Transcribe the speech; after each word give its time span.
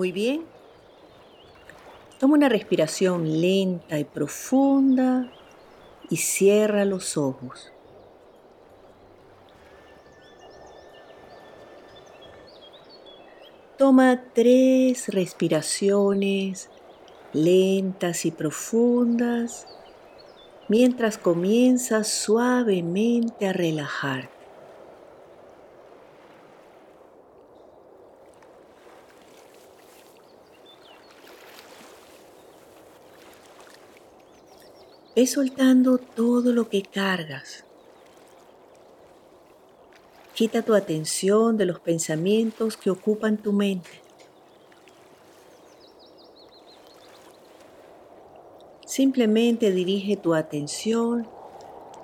Muy 0.00 0.12
bien. 0.12 0.46
Toma 2.18 2.32
una 2.32 2.48
respiración 2.48 3.38
lenta 3.42 3.98
y 3.98 4.04
profunda 4.04 5.30
y 6.08 6.16
cierra 6.16 6.86
los 6.86 7.18
ojos. 7.18 7.70
Toma 13.76 14.24
tres 14.32 15.08
respiraciones 15.08 16.70
lentas 17.34 18.24
y 18.24 18.30
profundas 18.30 19.66
mientras 20.68 21.18
comienzas 21.18 22.08
suavemente 22.08 23.46
a 23.46 23.52
relajarte. 23.52 24.39
Ve 35.16 35.26
soltando 35.26 35.98
todo 35.98 36.52
lo 36.52 36.68
que 36.68 36.82
cargas. 36.82 37.64
Quita 40.34 40.62
tu 40.62 40.74
atención 40.74 41.56
de 41.56 41.66
los 41.66 41.80
pensamientos 41.80 42.76
que 42.76 42.90
ocupan 42.90 43.36
tu 43.36 43.52
mente. 43.52 43.90
Simplemente 48.86 49.70
dirige 49.72 50.16
tu 50.16 50.34
atención 50.34 51.28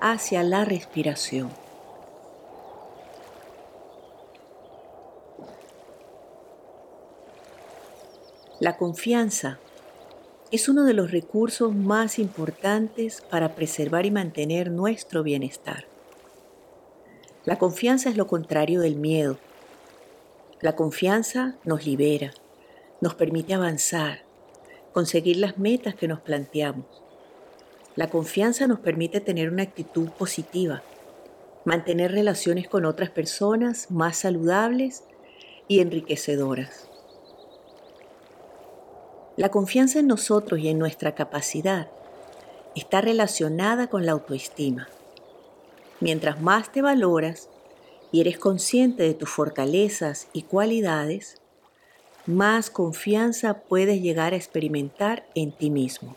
hacia 0.00 0.42
la 0.42 0.64
respiración. 0.64 1.50
La 8.60 8.76
confianza 8.76 9.58
es 10.52 10.68
uno 10.68 10.84
de 10.84 10.94
los 10.94 11.10
recursos 11.10 11.74
más 11.74 12.18
importantes 12.18 13.20
para 13.20 13.54
preservar 13.54 14.06
y 14.06 14.10
mantener 14.10 14.70
nuestro 14.70 15.22
bienestar. 15.22 15.86
La 17.44 17.58
confianza 17.58 18.10
es 18.10 18.16
lo 18.16 18.26
contrario 18.26 18.80
del 18.80 18.96
miedo. 18.96 19.38
La 20.60 20.76
confianza 20.76 21.56
nos 21.64 21.84
libera, 21.84 22.32
nos 23.00 23.14
permite 23.14 23.54
avanzar, 23.54 24.22
conseguir 24.92 25.36
las 25.36 25.58
metas 25.58 25.94
que 25.94 26.08
nos 26.08 26.20
planteamos. 26.20 26.86
La 27.96 28.08
confianza 28.08 28.66
nos 28.66 28.80
permite 28.80 29.20
tener 29.20 29.50
una 29.50 29.64
actitud 29.64 30.10
positiva, 30.10 30.82
mantener 31.64 32.12
relaciones 32.12 32.68
con 32.68 32.84
otras 32.84 33.10
personas 33.10 33.90
más 33.90 34.18
saludables 34.18 35.02
y 35.66 35.80
enriquecedoras. 35.80 36.88
La 39.36 39.50
confianza 39.50 39.98
en 39.98 40.06
nosotros 40.06 40.60
y 40.60 40.68
en 40.68 40.78
nuestra 40.78 41.14
capacidad 41.14 41.90
está 42.74 43.02
relacionada 43.02 43.88
con 43.88 44.06
la 44.06 44.12
autoestima. 44.12 44.88
Mientras 46.00 46.40
más 46.40 46.72
te 46.72 46.80
valoras 46.80 47.50
y 48.12 48.22
eres 48.22 48.38
consciente 48.38 49.02
de 49.02 49.12
tus 49.12 49.28
fortalezas 49.28 50.28
y 50.32 50.42
cualidades, 50.42 51.42
más 52.24 52.70
confianza 52.70 53.60
puedes 53.60 54.00
llegar 54.00 54.32
a 54.32 54.36
experimentar 54.36 55.26
en 55.34 55.52
ti 55.52 55.68
mismo. 55.68 56.16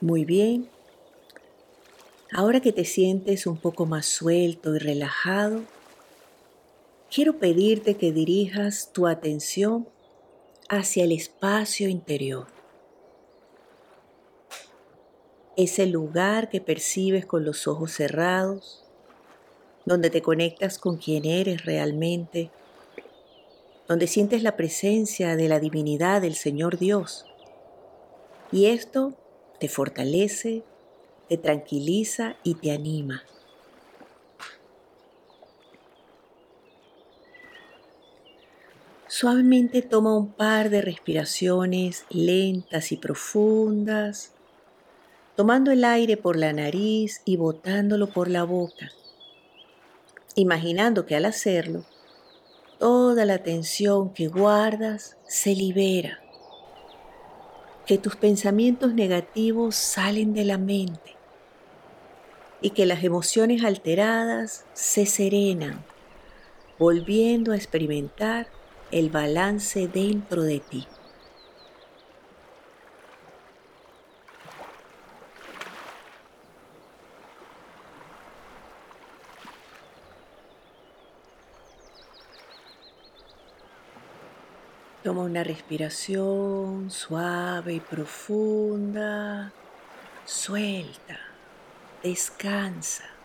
Muy 0.00 0.24
bien. 0.24 0.68
Ahora 2.32 2.60
que 2.60 2.72
te 2.72 2.86
sientes 2.86 3.46
un 3.46 3.58
poco 3.58 3.84
más 3.84 4.06
suelto 4.06 4.74
y 4.74 4.78
relajado, 4.78 5.62
quiero 7.10 7.38
pedirte 7.38 7.96
que 7.96 8.12
dirijas 8.12 8.90
tu 8.92 9.06
atención 9.06 9.88
hacia 10.68 11.04
el 11.04 11.12
espacio 11.12 11.88
interior. 11.88 12.46
Ese 15.56 15.86
lugar 15.86 16.50
que 16.50 16.60
percibes 16.60 17.24
con 17.24 17.44
los 17.44 17.66
ojos 17.66 17.92
cerrados 17.92 18.86
donde 19.86 20.10
te 20.10 20.20
conectas 20.20 20.78
con 20.78 20.96
quien 20.98 21.24
eres 21.24 21.64
realmente, 21.64 22.50
donde 23.88 24.08
sientes 24.08 24.42
la 24.42 24.56
presencia 24.56 25.36
de 25.36 25.48
la 25.48 25.60
divinidad 25.60 26.20
del 26.20 26.34
Señor 26.34 26.76
Dios. 26.76 27.24
Y 28.50 28.66
esto 28.66 29.14
te 29.60 29.68
fortalece, 29.68 30.64
te 31.28 31.38
tranquiliza 31.38 32.36
y 32.42 32.56
te 32.56 32.72
anima. 32.72 33.22
Suavemente 39.18 39.80
toma 39.80 40.14
un 40.14 40.30
par 40.30 40.68
de 40.68 40.82
respiraciones 40.82 42.04
lentas 42.10 42.92
y 42.92 42.98
profundas, 42.98 44.34
tomando 45.36 45.70
el 45.70 45.84
aire 45.84 46.18
por 46.18 46.36
la 46.36 46.52
nariz 46.52 47.22
y 47.24 47.38
botándolo 47.38 48.08
por 48.08 48.28
la 48.28 48.44
boca 48.44 48.90
imaginando 50.36 51.06
que 51.06 51.16
al 51.16 51.24
hacerlo, 51.24 51.84
toda 52.78 53.24
la 53.24 53.38
tensión 53.38 54.12
que 54.12 54.28
guardas 54.28 55.16
se 55.26 55.54
libera, 55.54 56.20
que 57.86 57.96
tus 57.96 58.16
pensamientos 58.16 58.92
negativos 58.92 59.76
salen 59.76 60.34
de 60.34 60.44
la 60.44 60.58
mente 60.58 61.16
y 62.60 62.70
que 62.70 62.84
las 62.84 63.02
emociones 63.02 63.64
alteradas 63.64 64.66
se 64.74 65.06
serenan, 65.06 65.82
volviendo 66.78 67.52
a 67.52 67.56
experimentar 67.56 68.48
el 68.90 69.10
balance 69.10 69.88
dentro 69.88 70.42
de 70.42 70.60
ti. 70.60 70.86
Toma 85.02 85.22
una 85.22 85.44
respiración 85.44 86.90
suave 86.90 87.74
y 87.74 87.80
profunda. 87.80 89.52
Suelta. 90.24 91.20
Descansa. 92.02 93.15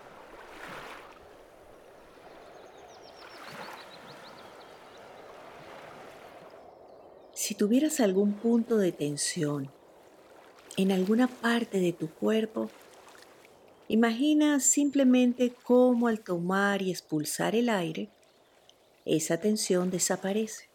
Si 7.51 7.55
tuvieras 7.55 7.99
algún 7.99 8.31
punto 8.31 8.77
de 8.77 8.93
tensión 8.93 9.69
en 10.77 10.89
alguna 10.93 11.27
parte 11.27 11.81
de 11.81 11.91
tu 11.91 12.09
cuerpo, 12.09 12.71
imagina 13.89 14.61
simplemente 14.61 15.53
cómo 15.63 16.07
al 16.07 16.21
tomar 16.21 16.81
y 16.81 16.91
expulsar 16.91 17.53
el 17.53 17.67
aire, 17.67 18.07
esa 19.03 19.35
tensión 19.35 19.91
desaparece. 19.91 20.69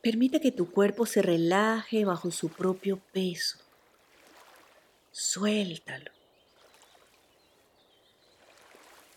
Permite 0.00 0.40
que 0.40 0.50
tu 0.50 0.70
cuerpo 0.70 1.04
se 1.04 1.20
relaje 1.20 2.06
bajo 2.06 2.30
su 2.30 2.48
propio 2.48 3.02
peso. 3.12 3.58
Suéltalo. 5.10 6.21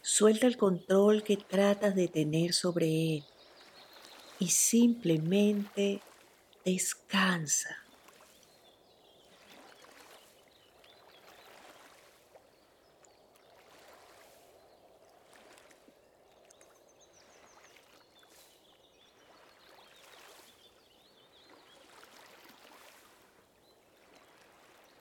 Suelta 0.07 0.45
el 0.45 0.55
control 0.55 1.23
que 1.23 1.35
tratas 1.35 1.95
de 1.95 2.07
tener 2.07 2.53
sobre 2.53 2.85
él 2.85 3.23
y 4.39 4.49
simplemente 4.49 5.99
descansa. 6.63 7.75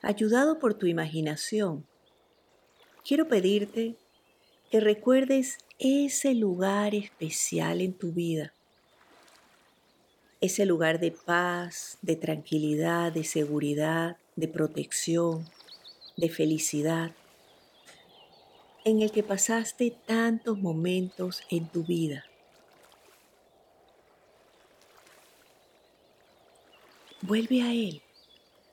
ayudado 0.03 0.59
por 0.59 0.75
tu 0.75 0.87
imaginación, 0.87 1.87
quiero 3.03 3.27
pedirte 3.27 4.04
que 4.75 4.81
recuerdes 4.81 5.59
ese 5.79 6.35
lugar 6.35 6.97
especial 6.97 7.81
en 7.81 7.93
tu 7.93 8.11
vida, 8.11 8.53
ese 10.41 10.67
lugar 10.67 10.99
de 10.99 11.13
paz, 11.13 11.97
de 12.03 12.17
tranquilidad, 12.17 13.13
de 13.13 13.23
seguridad, 13.23 14.17
de 14.35 14.49
protección, 14.49 15.49
de 16.17 16.29
felicidad, 16.29 17.13
en 18.85 19.01
el 19.01 19.13
que 19.13 19.23
pasaste 19.23 19.97
tantos 20.07 20.59
momentos 20.59 21.45
en 21.51 21.69
tu 21.69 21.85
vida. 21.85 22.25
Vuelve 27.23 27.63
a 27.63 27.73
Él 27.73 28.03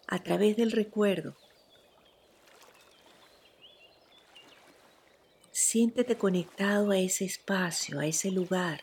a 0.07 0.17
través 0.23 0.57
del 0.57 0.71
recuerdo. 0.71 1.35
Siéntete 5.71 6.17
conectado 6.17 6.91
a 6.91 6.97
ese 6.97 7.23
espacio, 7.23 7.97
a 8.01 8.05
ese 8.05 8.29
lugar. 8.29 8.81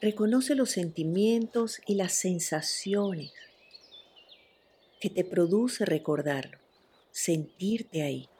Reconoce 0.00 0.54
los 0.54 0.70
sentimientos 0.70 1.80
y 1.88 1.96
las 1.96 2.12
sensaciones 2.12 3.32
que 5.00 5.10
te 5.10 5.24
produce 5.24 5.84
recordarlo, 5.84 6.58
sentirte 7.10 8.02
ahí. 8.02 8.31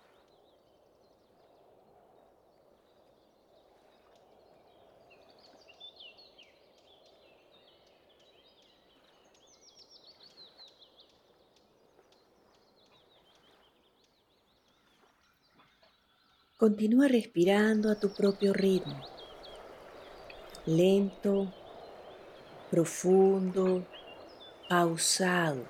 Continúa 16.63 17.09
respirando 17.09 17.91
a 17.91 17.97
tu 17.97 18.15
propio 18.15 18.53
ritmo, 18.53 19.03
lento, 20.65 21.53
profundo, 22.71 23.85
pausado. 24.69 25.65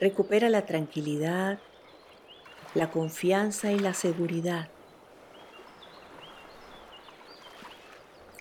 Recupera 0.00 0.48
la 0.48 0.64
tranquilidad, 0.64 1.58
la 2.74 2.90
confianza 2.90 3.70
y 3.70 3.78
la 3.78 3.92
seguridad. 3.92 4.70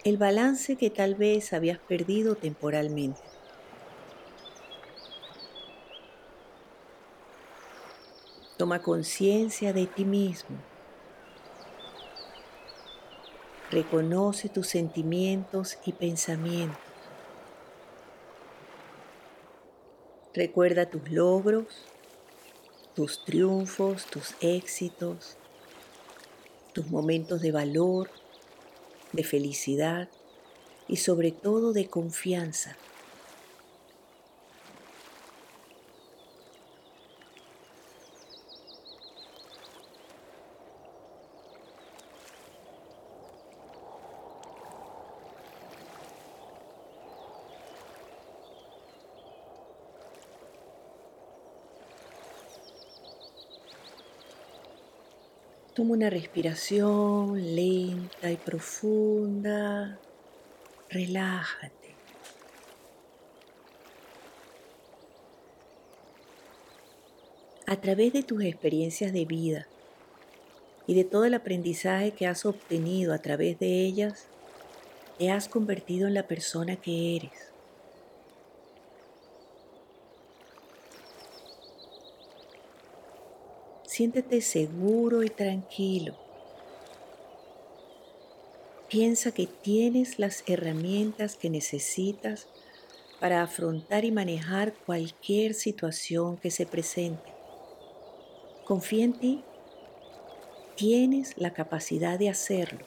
El 0.05 0.15
balance 0.15 0.77
que 0.77 0.89
tal 0.89 1.15
vez 1.15 1.51
habías 1.51 1.79
perdido 1.79 2.35
temporalmente. 2.35 3.28
Toma 8.59 8.81
conciencia 8.81 9.71
de 9.71 9.88
ti 9.88 10.03
mismo. 10.03 10.57
Reconoce 13.71 14.50
tus 14.50 14.67
sentimientos 14.67 15.77
y 15.85 15.94
pensamientos. 15.94 16.77
Recuerda 20.33 20.89
tus 20.89 21.09
logros, 21.09 21.67
tus 22.95 23.23
triunfos, 23.23 24.03
tus 24.07 24.35
éxitos, 24.41 25.38
tus 26.73 26.88
momentos 26.88 27.39
de 27.39 27.53
valor, 27.53 28.09
de 29.13 29.23
felicidad 29.23 30.09
y 30.89 30.97
sobre 30.97 31.31
todo 31.31 31.71
de 31.71 31.88
confianza. 31.88 32.75
Toma 55.79 55.93
una 55.93 56.09
respiración 56.09 57.55
lenta 57.55 58.29
y 58.29 58.35
profunda. 58.35 59.97
Relájate. 60.89 61.95
A 67.65 67.79
través 67.79 68.11
de 68.11 68.23
tus 68.23 68.43
experiencias 68.43 69.13
de 69.13 69.23
vida 69.23 69.69
y 70.85 70.95
de 70.95 71.05
todo 71.05 71.23
el 71.23 71.33
aprendizaje 71.33 72.11
que 72.11 72.27
has 72.27 72.45
obtenido 72.45 73.13
a 73.13 73.19
través 73.19 73.57
de 73.57 73.85
ellas, 73.85 74.27
te 75.17 75.31
has 75.31 75.47
convertido 75.47 76.09
en 76.09 76.13
la 76.13 76.27
persona 76.27 76.75
que 76.75 77.15
eres. 77.15 77.49
Siéntete 84.00 84.40
seguro 84.40 85.24
y 85.24 85.30
tranquilo. 85.30 86.16
Piensa 88.88 89.34
que 89.34 89.46
tienes 89.46 90.19
las 90.19 90.46
herramientas 90.48 91.36
que 91.36 91.50
necesitas 91.50 92.48
para 93.19 93.44
afrontar 93.44 94.06
y 94.06 94.12
manejar 94.12 94.74
cualquier 94.86 95.54
situación 95.54 96.38
que 96.38 96.50
se 96.50 96.66
presente. 96.66 97.34
Confía 98.63 99.04
en 99.04 99.19
ti. 99.19 99.44
Tienes 100.78 101.38
la 101.38 101.51
capacidad 101.51 102.18
de 102.18 102.30
hacerlo. 102.30 102.86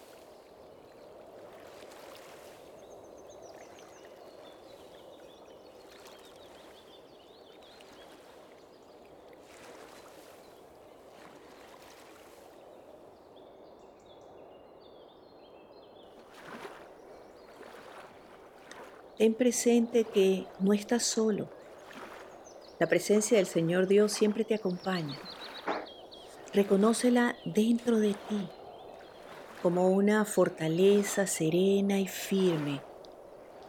Ten 19.19 19.35
presente 19.35 20.05
que 20.05 20.47
no 20.61 20.73
estás 20.73 21.05
solo. 21.05 21.49
La 22.79 22.88
presencia 22.88 23.37
del 23.37 23.47
Señor 23.47 23.87
Dios 23.87 24.12
siempre 24.12 24.44
te 24.44 24.55
acompaña. 24.55 25.19
Reconócela 26.52 27.37
dentro 27.45 27.99
de 27.99 28.14
ti 28.28 28.49
como 29.62 29.90
una 29.90 30.25
fortaleza 30.25 31.28
serena 31.28 32.00
y 32.00 32.09
firme 32.09 32.81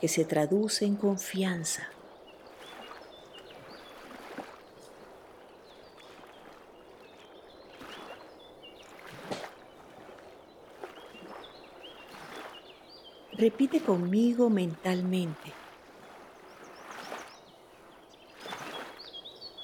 que 0.02 0.08
se 0.08 0.26
traduce 0.26 0.86
en 0.86 0.96
confianza. 0.96 1.93
Repite 13.44 13.82
conmigo 13.82 14.50
mentalmente. 14.50 15.52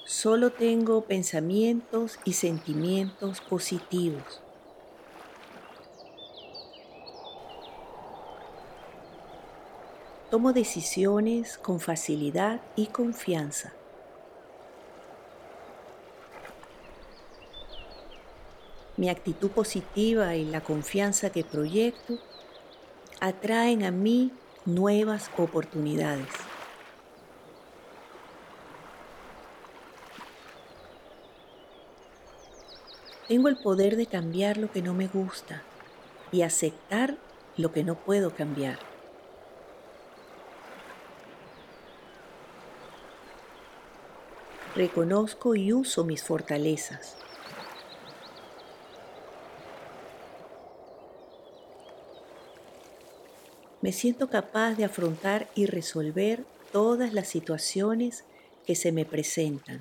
Solo 0.03 0.51
tengo 0.51 1.05
pensamientos 1.05 2.19
y 2.25 2.33
sentimientos 2.33 3.39
positivos. 3.39 4.41
Tomo 10.29 10.51
decisiones 10.51 11.57
con 11.57 11.79
facilidad 11.79 12.59
y 12.75 12.87
confianza. 12.87 13.71
Mi 18.97 19.07
actitud 19.09 19.49
positiva 19.51 20.35
y 20.35 20.43
la 20.43 20.59
confianza 20.59 21.29
que 21.29 21.45
proyecto 21.45 22.19
atraen 23.19 23.83
a 23.83 23.91
mí 23.91 24.31
nuevas 24.65 25.29
oportunidades. 25.37 26.27
Tengo 33.27 33.47
el 33.47 33.57
poder 33.57 33.95
de 33.95 34.07
cambiar 34.07 34.57
lo 34.57 34.71
que 34.71 34.81
no 34.81 34.93
me 34.93 35.07
gusta 35.07 35.61
y 36.31 36.41
aceptar 36.41 37.17
lo 37.57 37.71
que 37.71 37.83
no 37.83 37.95
puedo 37.95 38.33
cambiar. 38.33 38.79
Reconozco 44.75 45.55
y 45.55 45.73
uso 45.73 46.03
mis 46.05 46.23
fortalezas. 46.23 47.17
me 53.81 53.91
siento 53.93 54.29
capaz 54.29 54.75
de 54.75 54.85
afrontar 54.85 55.49
y 55.55 55.65
resolver 55.65 56.43
todas 56.71 57.13
las 57.13 57.27
situaciones 57.27 58.25
que 58.65 58.75
se 58.75 58.91
me 58.91 59.05
presentan. 59.05 59.79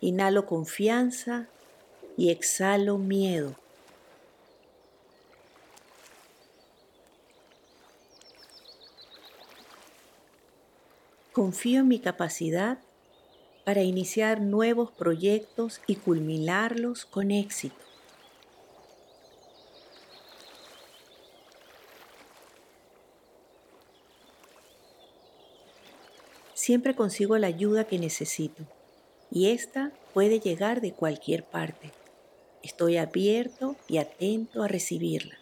Inhalo 0.00 0.46
confianza 0.46 1.46
y 2.16 2.30
exhalo 2.30 2.98
miedo. 2.98 3.54
Confío 11.32 11.80
en 11.80 11.88
mi 11.88 12.00
capacidad 12.00 12.78
para 13.64 13.82
iniciar 13.82 14.40
nuevos 14.40 14.90
proyectos 14.90 15.80
y 15.86 15.96
culminarlos 15.96 17.04
con 17.04 17.30
éxito. 17.30 17.76
Siempre 26.54 26.94
consigo 26.94 27.36
la 27.38 27.48
ayuda 27.48 27.84
que 27.84 27.98
necesito 27.98 28.62
y 29.30 29.50
esta 29.50 29.92
puede 30.12 30.40
llegar 30.40 30.80
de 30.80 30.92
cualquier 30.92 31.42
parte. 31.42 31.90
Estoy 32.62 32.96
abierto 32.96 33.76
y 33.88 33.98
atento 33.98 34.62
a 34.62 34.68
recibirla. 34.68 35.39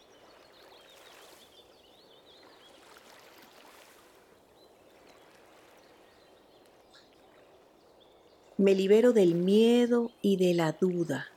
Me 8.60 8.74
libero 8.74 9.12
del 9.12 9.36
miedo 9.36 10.10
y 10.20 10.36
de 10.36 10.52
la 10.52 10.72
duda. 10.72 11.28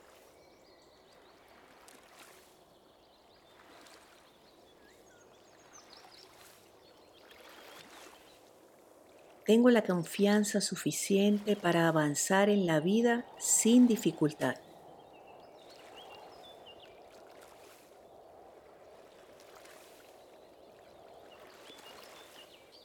Tengo 9.46 9.70
la 9.70 9.84
confianza 9.84 10.60
suficiente 10.60 11.54
para 11.54 11.86
avanzar 11.86 12.48
en 12.48 12.66
la 12.66 12.80
vida 12.80 13.24
sin 13.38 13.86
dificultad. 13.86 14.56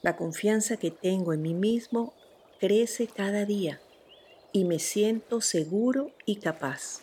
La 0.02 0.16
confianza 0.16 0.76
que 0.76 0.92
tengo 0.92 1.32
en 1.32 1.42
mí 1.42 1.54
mismo 1.54 2.12
crece 2.60 3.08
cada 3.08 3.44
día 3.44 3.80
y 4.52 4.64
me 4.64 4.78
siento 4.78 5.40
seguro 5.40 6.12
y 6.24 6.36
capaz. 6.36 7.02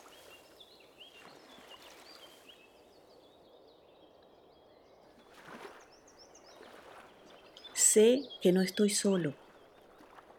Sé 7.74 8.24
que 8.42 8.52
no 8.52 8.62
estoy 8.62 8.90
solo 8.90 9.34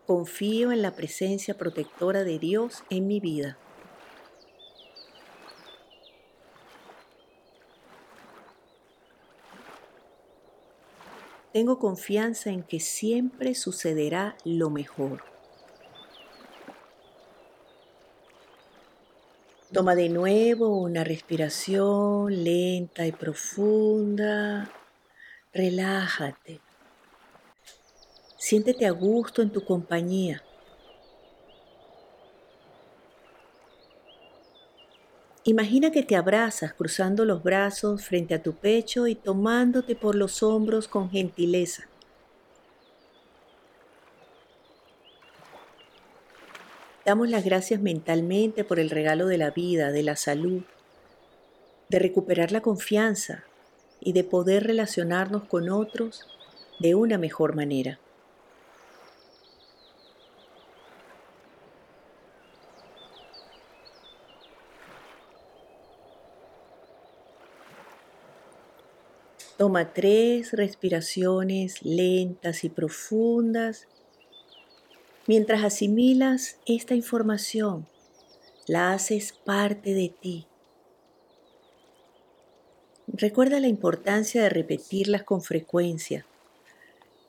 Confío 0.06 0.70
en 0.70 0.82
la 0.82 0.94
presencia 0.94 1.58
protectora 1.58 2.22
de 2.22 2.38
Dios 2.38 2.84
en 2.90 3.08
mi 3.08 3.18
vida. 3.18 3.58
Tengo 11.52 11.80
confianza 11.80 12.50
en 12.50 12.62
que 12.62 12.78
siempre 12.78 13.56
sucederá 13.56 14.36
lo 14.44 14.70
mejor. 14.70 15.35
Toma 19.76 19.94
de 19.94 20.08
nuevo 20.08 20.68
una 20.78 21.04
respiración 21.04 22.42
lenta 22.42 23.06
y 23.06 23.12
profunda. 23.12 24.70
Relájate. 25.52 26.62
Siéntete 28.38 28.86
a 28.86 28.90
gusto 28.92 29.42
en 29.42 29.50
tu 29.50 29.62
compañía. 29.66 30.42
Imagina 35.44 35.90
que 35.90 36.02
te 36.02 36.16
abrazas 36.16 36.72
cruzando 36.72 37.26
los 37.26 37.42
brazos 37.42 38.02
frente 38.02 38.32
a 38.32 38.42
tu 38.42 38.54
pecho 38.54 39.06
y 39.06 39.14
tomándote 39.14 39.94
por 39.94 40.14
los 40.14 40.42
hombros 40.42 40.88
con 40.88 41.10
gentileza. 41.10 41.86
Damos 47.06 47.30
las 47.30 47.44
gracias 47.44 47.80
mentalmente 47.80 48.64
por 48.64 48.80
el 48.80 48.90
regalo 48.90 49.28
de 49.28 49.38
la 49.38 49.52
vida, 49.52 49.92
de 49.92 50.02
la 50.02 50.16
salud, 50.16 50.64
de 51.88 52.00
recuperar 52.00 52.50
la 52.50 52.62
confianza 52.62 53.44
y 54.00 54.12
de 54.12 54.24
poder 54.24 54.64
relacionarnos 54.64 55.44
con 55.44 55.70
otros 55.70 56.26
de 56.80 56.96
una 56.96 57.16
mejor 57.16 57.54
manera. 57.54 58.00
Toma 69.56 69.92
tres 69.92 70.52
respiraciones 70.54 71.84
lentas 71.84 72.64
y 72.64 72.68
profundas 72.68 73.86
mientras 75.26 75.64
asimilas 75.64 76.58
esta 76.66 76.94
información. 76.94 77.86
La 78.66 78.92
haces 78.92 79.32
parte 79.32 79.94
de 79.94 80.08
ti. 80.08 80.46
Recuerda 83.06 83.60
la 83.60 83.68
importancia 83.68 84.42
de 84.42 84.48
repetirlas 84.48 85.22
con 85.22 85.40
frecuencia, 85.40 86.26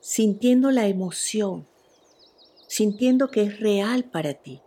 sintiendo 0.00 0.70
la 0.70 0.88
emoción, 0.88 1.66
sintiendo 2.66 3.30
que 3.30 3.42
es 3.42 3.60
real 3.60 4.04
para 4.04 4.34
ti. 4.34 4.60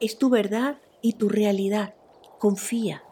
Es 0.00 0.18
tu 0.18 0.28
verdad 0.28 0.78
y 1.00 1.14
tu 1.14 1.28
realidad. 1.28 1.94
Confía. 2.38 3.02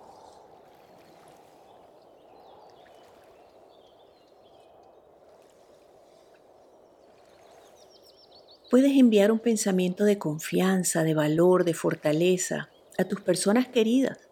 Puedes 8.71 8.97
enviar 8.97 9.31
un 9.31 9.39
pensamiento 9.39 10.05
de 10.05 10.19
confianza, 10.19 11.05
de 11.05 11.15
valor, 11.15 11.65
de 11.65 11.75
fortaleza 11.75 12.69
a 12.99 13.05
tus 13.05 13.21
personas 13.21 13.69
queridas 13.69 14.29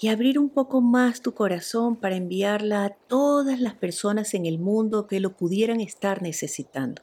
y 0.00 0.08
abrir 0.08 0.38
un 0.38 0.50
poco 0.50 0.80
más 0.80 1.22
tu 1.22 1.34
corazón 1.34 1.96
para 1.96 2.16
enviarla 2.16 2.84
a 2.84 2.90
todas 2.90 3.60
las 3.60 3.74
personas 3.74 4.34
en 4.34 4.44
el 4.44 4.58
mundo 4.58 5.06
que 5.06 5.20
lo 5.20 5.36
pudieran 5.36 5.80
estar 5.80 6.20
necesitando. 6.20 7.02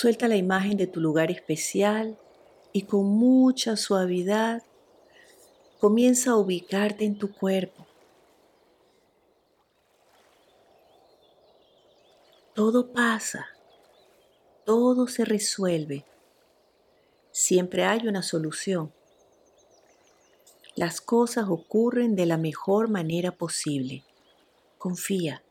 Suelta 0.00 0.28
la 0.28 0.36
imagen 0.36 0.78
de 0.78 0.86
tu 0.86 0.98
lugar 0.98 1.30
especial 1.30 2.16
y 2.72 2.84
con 2.84 3.04
mucha 3.04 3.76
suavidad 3.76 4.62
comienza 5.78 6.30
a 6.30 6.36
ubicarte 6.36 7.04
en 7.04 7.18
tu 7.18 7.30
cuerpo. 7.30 7.86
Todo 12.54 12.90
pasa, 12.94 13.48
todo 14.64 15.06
se 15.06 15.26
resuelve. 15.26 16.06
Siempre 17.30 17.84
hay 17.84 18.08
una 18.08 18.22
solución. 18.22 18.90
Las 20.76 21.02
cosas 21.02 21.44
ocurren 21.50 22.16
de 22.16 22.24
la 22.24 22.38
mejor 22.38 22.88
manera 22.88 23.32
posible. 23.32 24.02
Confía. 24.78 25.42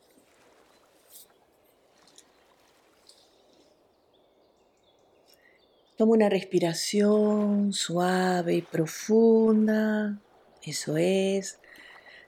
Toma 6.00 6.14
una 6.14 6.30
respiración 6.30 7.74
suave 7.74 8.56
y 8.56 8.62
profunda. 8.62 10.18
Eso 10.64 10.96
es. 10.96 11.60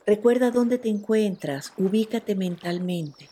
Recuerda 0.05 0.51
dónde 0.51 0.77
te 0.77 0.89
encuentras. 0.89 1.71
Ubícate 1.77 2.35
mentalmente. 2.35 3.29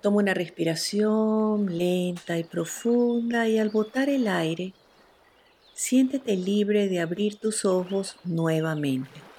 Toma 0.00 0.18
una 0.18 0.34
respiración 0.34 1.76
lenta 1.76 2.38
y 2.38 2.44
profunda 2.44 3.48
y 3.48 3.58
al 3.58 3.70
botar 3.70 4.08
el 4.08 4.28
aire, 4.28 4.72
siéntete 5.74 6.36
libre 6.36 6.86
de 6.86 7.00
abrir 7.00 7.40
tus 7.40 7.64
ojos 7.64 8.18
nuevamente. 8.22 9.29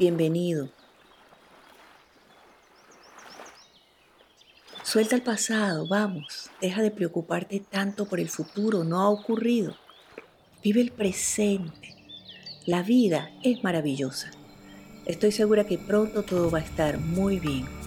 Bienvenido. 0.00 0.70
Suelta 4.82 5.14
el 5.14 5.20
pasado, 5.20 5.86
vamos, 5.86 6.48
deja 6.58 6.80
de 6.80 6.90
preocuparte 6.90 7.60
tanto 7.60 8.06
por 8.06 8.18
el 8.18 8.30
futuro, 8.30 8.82
no 8.82 8.98
ha 8.98 9.10
ocurrido. 9.10 9.76
Vive 10.64 10.80
el 10.80 10.90
presente. 10.90 11.94
La 12.64 12.82
vida 12.82 13.30
es 13.42 13.62
maravillosa. 13.62 14.30
Estoy 15.04 15.32
segura 15.32 15.64
que 15.64 15.76
pronto 15.76 16.22
todo 16.22 16.50
va 16.50 16.60
a 16.60 16.62
estar 16.62 16.98
muy 16.98 17.38
bien. 17.38 17.79